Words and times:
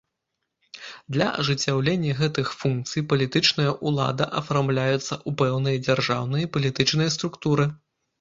Для 1.15 1.25
ажыццяўлення 1.41 2.15
гэтых 2.21 2.47
функцый 2.61 3.03
палітычная 3.11 3.73
ўлада 3.89 4.25
афармляецца 4.39 4.97
ў 5.01 5.29
пэўныя 5.43 5.77
дзяржаўныя 5.89 6.43
і 6.47 6.51
палітычныя 6.57 7.13
структуры. 7.19 7.69